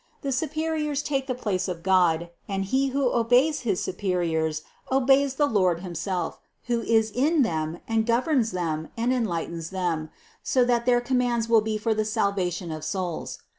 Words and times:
The 0.23 0.31
superiors 0.31 1.03
take 1.03 1.27
the 1.27 1.35
place 1.35 1.67
of 1.67 1.83
God, 1.83 2.31
and 2.47 2.65
he 2.65 2.87
who 2.87 3.13
obeys 3.13 3.59
his 3.59 3.83
superiors, 3.83 4.63
obeys 4.91 5.35
the 5.35 5.45
Lord 5.45 5.81
himself, 5.81 6.39
who 6.63 6.81
is 6.81 7.11
in 7.11 7.43
them 7.43 7.77
and 7.87 8.03
governs 8.03 8.49
them 8.49 8.87
and 8.97 9.13
enlightens 9.13 9.69
them, 9.69 10.09
so 10.41 10.65
that 10.65 10.87
their 10.87 11.01
commands 11.01 11.47
will 11.47 11.61
be 11.61 11.77
for 11.77 11.93
the 11.93 12.03
salvation 12.03 12.71
of 12.71 12.83
souls. 12.83 13.43